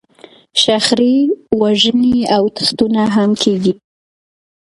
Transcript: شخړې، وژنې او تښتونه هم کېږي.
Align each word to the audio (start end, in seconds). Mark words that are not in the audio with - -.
شخړې، 0.61 1.15
وژنې 1.61 2.17
او 2.35 2.43
تښتونه 2.55 3.01
هم 3.15 3.31
کېږي. 3.43 3.73